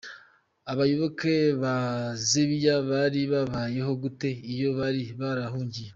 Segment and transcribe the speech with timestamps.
[0.71, 1.75] Abayoboke ba
[2.29, 5.89] Zebiya Bari Babayeho Gute Iyo Bari Barahungiye?